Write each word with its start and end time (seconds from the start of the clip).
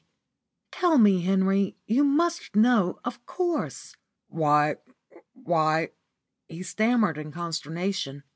Tell 0.71 0.97
me, 0.97 1.21
Henry. 1.21 1.77
You 1.85 2.03
must 2.03 2.55
know, 2.55 2.99
of 3.05 3.23
course." 3.27 3.95
"Why 4.29 4.77
why," 5.33 5.91
he 6.47 6.63
stammered 6.63 7.19
in 7.19 7.31
consternation. 7.31 8.23